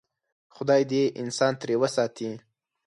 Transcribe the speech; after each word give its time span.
خدای 0.55 0.81
دې 0.91 1.03
انسان 1.21 1.53
ترې 1.59 1.75
وساتي. 1.81 2.31